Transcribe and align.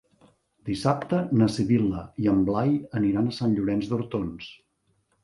Dissabte 0.69 1.19
na 1.41 1.49
Sibil·la 1.55 2.05
i 2.23 2.29
en 2.31 2.41
Blai 2.47 2.71
aniran 3.01 3.29
a 3.33 3.37
Sant 3.41 3.55
Llorenç 3.59 3.91
d'Hortons. 3.93 4.49